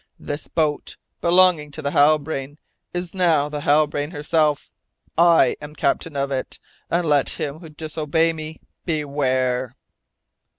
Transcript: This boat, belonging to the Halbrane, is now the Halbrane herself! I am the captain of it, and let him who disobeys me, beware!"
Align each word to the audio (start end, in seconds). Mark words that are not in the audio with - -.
This 0.17 0.47
boat, 0.47 0.97
belonging 1.21 1.69
to 1.73 1.81
the 1.83 1.91
Halbrane, 1.91 2.57
is 2.91 3.13
now 3.13 3.49
the 3.49 3.61
Halbrane 3.61 4.09
herself! 4.09 4.71
I 5.15 5.55
am 5.61 5.73
the 5.73 5.79
captain 5.79 6.15
of 6.15 6.31
it, 6.31 6.57
and 6.89 7.07
let 7.07 7.37
him 7.39 7.59
who 7.59 7.69
disobeys 7.69 8.33
me, 8.33 8.57
beware!" 8.83 9.75